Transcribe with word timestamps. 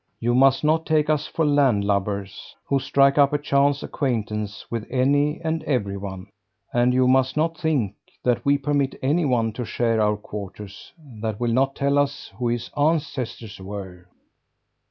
You 0.19 0.33
must 0.33 0.63
not 0.63 0.87
take 0.87 1.11
us 1.11 1.27
for 1.27 1.45
land 1.45 1.85
lubbers 1.85 2.55
who 2.65 2.79
strike 2.79 3.19
up 3.19 3.33
a 3.33 3.37
chance 3.37 3.83
acquaintance 3.83 4.65
with 4.71 4.83
any 4.89 5.39
and 5.41 5.61
everyone! 5.65 6.25
And 6.73 6.91
you 6.91 7.07
must 7.07 7.37
not 7.37 7.55
think 7.55 7.93
that 8.23 8.43
we 8.43 8.57
permit 8.57 8.97
anyone 9.03 9.53
to 9.53 9.63
share 9.63 10.01
our 10.01 10.17
quarters, 10.17 10.91
that 11.21 11.39
will 11.39 11.53
not 11.53 11.75
tell 11.75 11.99
us 11.99 12.31
who 12.39 12.47
his 12.47 12.71
ancestors 12.75 13.59
were." 13.59 14.07